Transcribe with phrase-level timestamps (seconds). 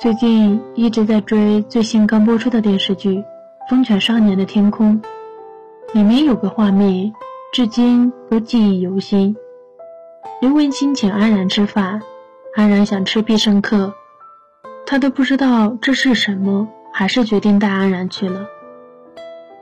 [0.00, 3.18] 最近一直在追最新刚播出的电视剧
[3.68, 4.98] 《风犬少年的天空》，
[5.92, 7.12] 里面有个画面，
[7.52, 9.36] 至今都记忆犹新。
[10.40, 12.00] 刘文清请安然吃饭，
[12.56, 13.92] 安然想吃必胜客，
[14.86, 18.46] 他都不知道这是什么，还是决定带安然去了。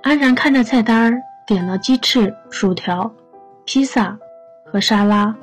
[0.00, 3.12] 安然看着菜单，点了鸡翅、薯条、
[3.64, 4.16] 披萨
[4.64, 5.34] 和沙拉。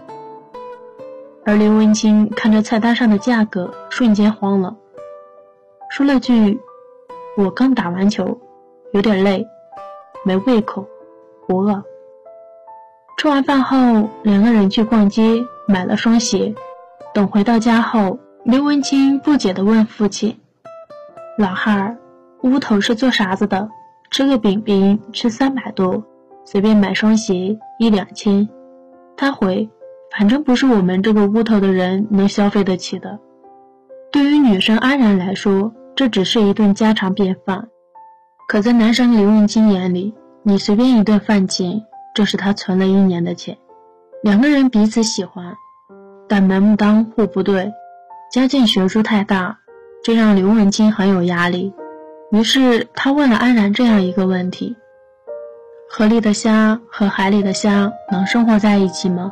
[1.48, 4.76] 而刘文清看着菜单上的价格，瞬间慌了，
[5.90, 6.60] 说了句
[7.40, 8.38] ：“我刚打完球，
[8.92, 9.48] 有点累，
[10.26, 10.86] 没胃口，
[11.48, 11.82] 不饿。”
[13.18, 16.54] 吃完饭后，两个人去逛街，买了双鞋。
[17.14, 20.38] 等回到家后，刘文清不解地问父亲
[21.40, 21.98] ：“老汉儿，
[22.42, 23.70] 屋头是做啥子的？
[24.12, 26.04] 吃个饼饼吃三百多，
[26.44, 28.50] 随便买双鞋一两千。”
[29.16, 29.70] 他回。
[30.18, 33.20] 反正不是我们这个屋头的人能消费得起的。
[34.12, 37.68] 对于女生安然来说，这只是一顿家常便饭；
[38.48, 41.84] 可在男生刘文清眼里，你随便一顿饭钱，
[42.16, 43.60] 这是他存了一年的钱。
[44.24, 45.54] 两个人彼此喜欢，
[46.28, 47.72] 但门不当户不对，
[48.32, 49.60] 家境悬殊太大，
[50.04, 51.72] 这让刘文清很有压力。
[52.32, 54.76] 于是他问了安然这样一个问题：
[55.92, 59.32] 河里的虾和海里的虾能生活在一起吗？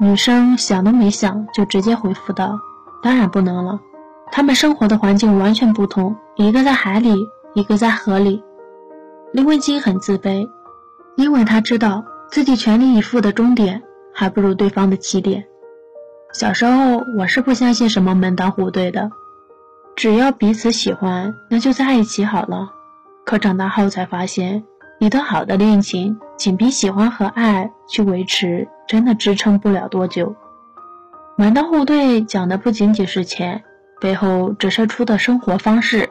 [0.00, 2.58] 女生想都没想就直接回复道
[3.02, 3.80] ：“当然不能了，
[4.32, 7.14] 他们生活的环境完全不同，一个在海里，
[7.54, 8.42] 一个在河里。”
[9.32, 10.48] 林文清很自卑，
[11.16, 15.44] 因为他知道自己全力以赴的终点还不如对方的起点。
[16.32, 19.10] 小时候我是不相信什么门当户对的，
[19.94, 22.72] 只要彼此喜欢，那就在一起好了。
[23.24, 24.64] 可长大后才发现，
[25.04, 28.66] 一段好的恋情，仅凭喜欢和爱去维持。
[28.86, 30.34] 真的支撑不了多久。
[31.36, 33.62] 门当户对讲的不仅仅是钱，
[34.00, 36.08] 背后折射出的生活方式、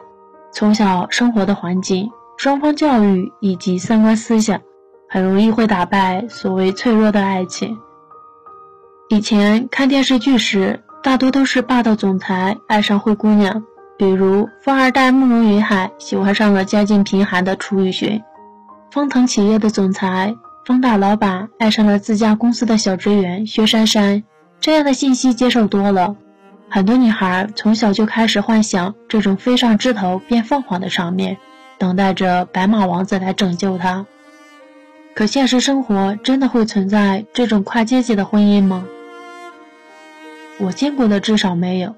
[0.52, 4.60] 从小生活的环境、双方教育以及三观思想，
[5.08, 7.78] 很容易会打败所谓脆弱的爱情。
[9.08, 13.64] 以前看电视剧时，大多都是霸道总裁爱上灰姑娘，
[13.96, 18.22] 比如富二代慕容云海喜欢上了家境贫寒的楚雨荨，
[18.94, 20.36] 风腾企业的总裁。
[20.64, 24.22] 方大老板爱上了自家公司的小职员薛珊珊，
[24.60, 26.14] 这样的信息接受多了，
[26.68, 31.38] 很多女孩从小就开始幻想这种飞上枝头变凤凰的场面，
[31.76, 34.06] 等待着白马王子来拯救她。
[35.16, 38.86] 可现实生活真的会存在这种跨阶级的婚姻吗？
[40.60, 41.96] 我见过的至少没有。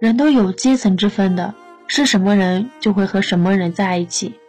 [0.00, 1.52] 人都有阶层之分的，
[1.86, 4.40] 是什么人就会和什么人在一起。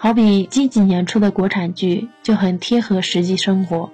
[0.00, 3.90] 好比近几年出的国产剧就很贴合实际生活。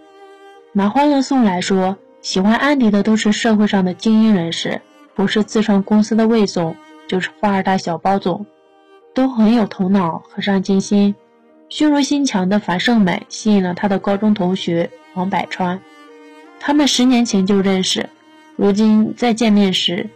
[0.73, 4.83] 拿《欢乐颂》来说，喜欢安迪的都是社会上的精英人士，
[5.15, 6.77] 不是自创公司的魏总，
[7.09, 8.45] 就是富二代小包总，
[9.15, 11.15] 都很有头脑和上进心。
[11.71, 15.81] 虚荣心强的樊胜美吸引了他的高中同学王百川，
[16.61, 18.11] 他们十年前就认识，
[18.57, 20.11] 如今再见面时，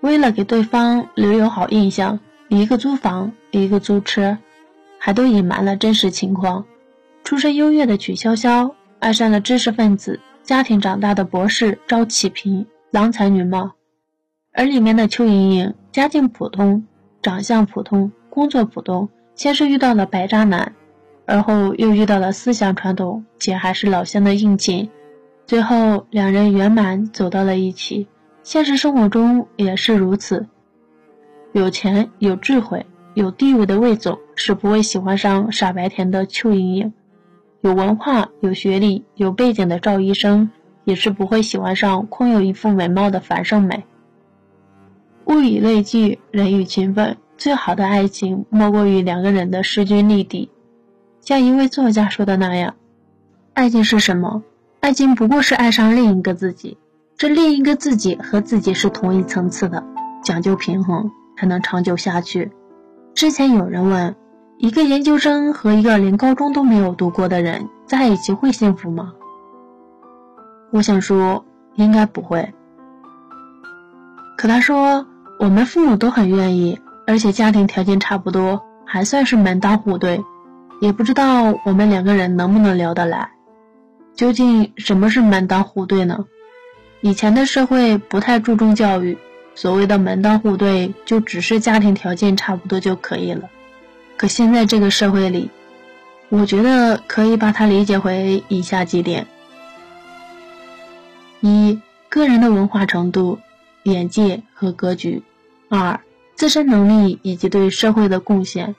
[0.00, 4.38] 为了给对方留有好印象，一个租房，一个租车。
[5.04, 6.64] 还都隐瞒了真实情况。
[7.24, 8.70] 出身优越的曲筱绡
[9.00, 13.72] 爱上了知识分子家庭长大的博士赵启平，郎才女貌；
[14.52, 16.86] 而里面的邱莹莹家境普通，
[17.20, 20.72] 长相普通，工作普通，先是遇到了白渣男，
[21.26, 24.88] 而后又遇到了思想传统且还是老乡的应勤，
[25.46, 28.06] 最后两人圆满走到了一起。
[28.44, 30.46] 现实生活中也是如此，
[31.52, 32.86] 有钱有智慧。
[33.14, 36.92] 有地位的魏总是不会喜欢上傻白甜的邱莹莹，
[37.60, 40.50] 有文化、有学历、有背景的赵医生
[40.84, 43.84] 也是不会喜欢上空有一副美貌的樊胜美。
[45.26, 50.50] 物以类聚，人以群分，最好的爱情莫过于两个人的势均力敌。
[51.20, 52.74] 像一位作家说的那样，
[53.54, 54.42] 爱情是什么？
[54.80, 56.78] 爱情不过是爱上另一个自己，
[57.16, 59.84] 这另一个自己和自己是同一层次的，
[60.24, 62.50] 讲究平衡才能长久下去。
[63.14, 64.16] 之前有人问，
[64.58, 69.12] 一个研究生和一个连高中都没有读过的人在一起会幸福吗？
[70.72, 71.44] 我想说，
[71.74, 72.52] 应该不会。
[74.36, 75.06] 可他说，
[75.38, 80.24] 我们父母都很愿意，而且家庭条件差不多，还算是门当户对，
[80.80, 83.30] 也不知道我们两个人能不能聊得来。
[84.14, 86.24] 究竟什么是门当户对呢？
[87.02, 89.18] 以前的社会不太注重教育。
[89.54, 93.50] 所谓的门当户对，就只是家庭条件差不多就可以了。
[94.16, 95.50] 可现在这个社会里，
[96.28, 99.26] 我觉得可以把它理解为以下几点：
[101.40, 103.38] 一、个人的文化程度，
[103.82, 105.22] 眼界和格局；
[105.68, 106.00] 二、
[106.34, 108.74] 自身能力以及对社会的贡献；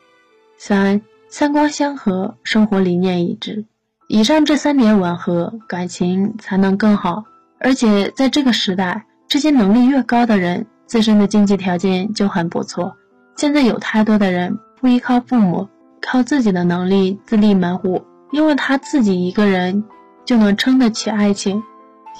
[0.58, 3.66] 三、三观相合，生活理念一致。
[4.08, 7.26] 以上这三点吻合，感情才能更好。
[7.60, 12.96] 而且在这个时代，这些能力越高的人，自身的经济条件就很不错。
[13.36, 15.68] 现在有太多的人不依靠父母，
[16.00, 19.86] 靠自己的能力自立门户，因为他自己一个人
[20.24, 21.64] 就能撑得起爱情，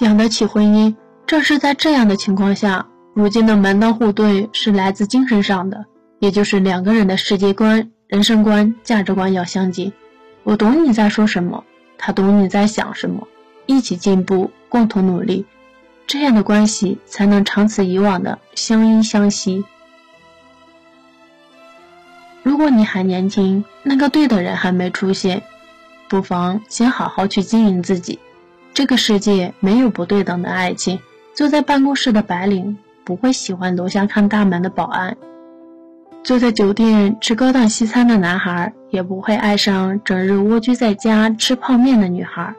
[0.00, 0.92] 养得起婚姻。
[1.24, 2.84] 正是在这样的情况下，
[3.14, 5.84] 如今的门当户对是来自精神上的，
[6.18, 9.92] 也就是两个人的世界观、人生观、价值观要相近。
[10.42, 11.62] 我懂你在说什么，
[11.96, 13.28] 他懂你在想什么，
[13.66, 15.46] 一起进步，共同努力，
[16.06, 19.64] 这样的关系才能长此以往的相依相惜。
[22.42, 25.42] 如果你还年轻，那个对的人还没出现，
[26.08, 28.18] 不妨先好好去经营自己。
[28.74, 31.00] 这个世界没有不对等的爱情。
[31.32, 35.16] 坐在办公室的白领不会喜欢楼下看大门的保安，
[36.22, 42.54] 坐在酒店吃高档西餐的男孩也不会爱上整日蜗居在家吃泡面的女孩。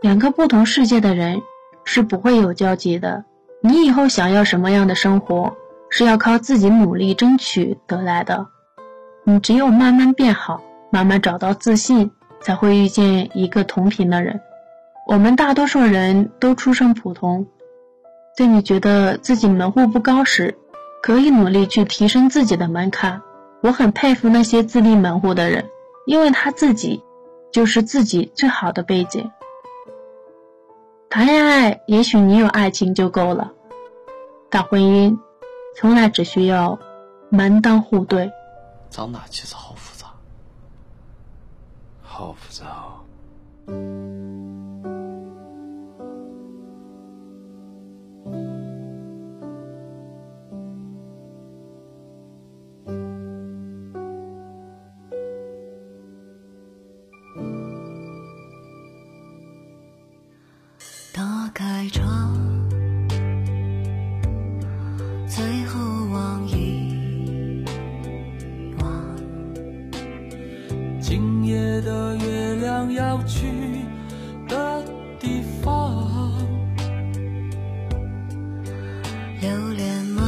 [0.00, 1.40] 两个不同世界的人
[1.84, 3.24] 是不会有交集的。
[3.62, 5.54] 你以后想要什么样的生活，
[5.90, 8.46] 是要靠自己努力争取得来的。
[9.24, 12.10] 你只有慢慢变好，慢慢找到自信，
[12.40, 14.40] 才会遇见一个同频的人。
[15.06, 17.46] 我们大多数人都出生普通。
[18.36, 20.56] 在你觉得自己门户不高时，
[21.02, 23.20] 可以努力去提升自己的门槛。
[23.62, 25.66] 我很佩服那些自立门户的人，
[26.06, 27.02] 因为他自己
[27.52, 29.30] 就是自己最好的背景。
[31.20, 33.52] 谈恋爱，也许你有爱情就够了，
[34.48, 35.14] 但婚姻
[35.76, 36.78] 从来只需要
[37.28, 38.32] 门当户对。
[38.88, 40.06] 长大其实好复杂，
[42.00, 42.94] 好复杂。
[71.50, 73.48] 夜的月亮要去
[74.46, 74.84] 的
[75.18, 76.32] 地方，
[79.40, 80.22] 留恋吗？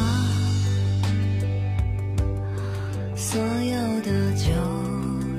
[3.14, 4.50] 所有的旧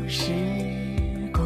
[0.08, 0.32] 时
[1.34, 1.44] 光，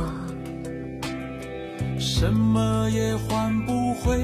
[1.97, 4.19] 什么也换不回，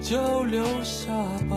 [0.00, 1.12] 就留下
[1.50, 1.56] 吧。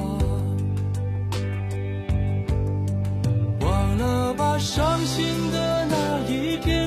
[3.61, 6.84] 忘了吧，伤心的那一片。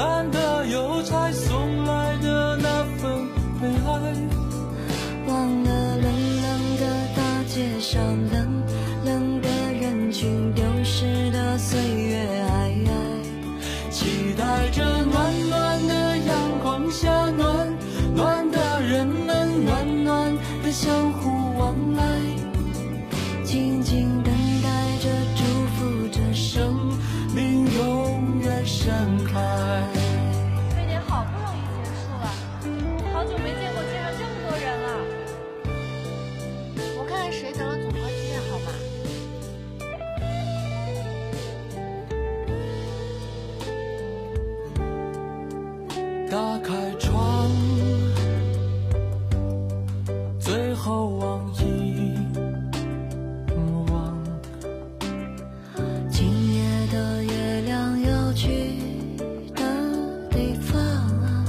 [0.00, 1.79] 淡的油菜，松
[51.70, 52.18] 你
[56.10, 56.62] 今夜
[56.92, 58.74] 的月亮要去
[59.54, 59.62] 的
[60.30, 61.44] 地方啊？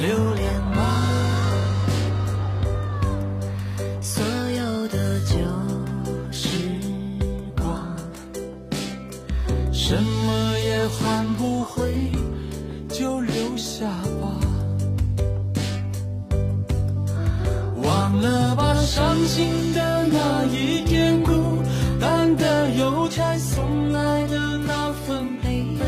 [0.00, 0.78] 留恋吗？
[4.00, 5.36] 所有的旧
[6.30, 6.48] 时
[7.56, 7.96] 光，
[9.72, 12.12] 什么也换不回，
[12.88, 13.86] 就留下
[14.20, 14.38] 吧。
[18.08, 21.62] 忘了吧伤心的那一天，孤
[22.00, 25.86] 单的邮差送来的那份悲哀。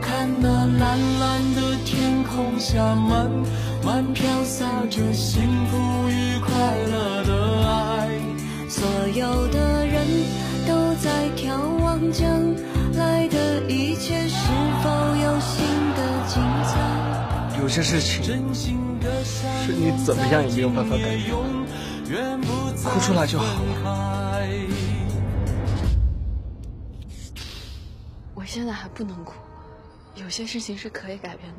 [0.00, 3.28] 看那蓝蓝的天空下，慢
[3.84, 6.54] 慢飘洒着幸福与快
[6.92, 8.08] 乐的爱。
[8.68, 10.06] 所有的人
[10.64, 12.28] 都在眺望将
[17.68, 18.24] 有些事情。
[18.24, 21.30] 是你怎么样也没有办法改变，
[22.82, 24.42] 哭出来就好了。
[28.34, 29.34] 我现在还不能哭，
[30.14, 31.58] 有些事情是可以改变的。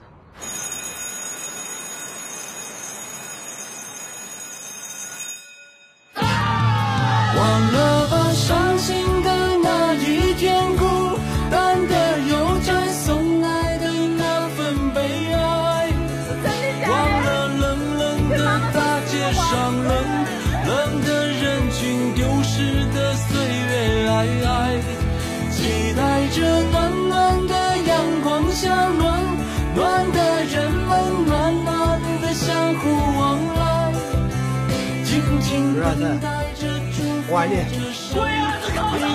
[35.42, 38.28] 静静等待着祝福着生命
[38.76, 39.08] 永远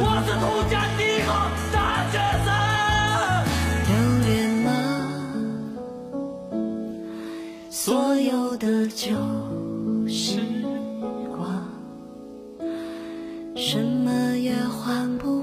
[0.00, 1.28] 我是土家第一号
[1.72, 1.76] 大
[2.10, 2.46] 学生。
[3.86, 3.92] 留
[4.24, 4.28] 恋
[4.64, 4.68] 了
[7.70, 9.04] 所有的旧
[10.08, 10.40] 时
[11.36, 11.38] 光，
[13.54, 15.33] 什么也换不